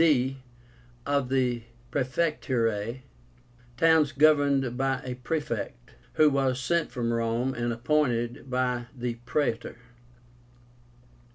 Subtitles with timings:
[0.03, 0.37] d.
[1.05, 3.01] Of the PRAEFECTÚRAE
[3.77, 9.75] (towns governed by a praefect, who was sent from Rome and appointed by the Praetor).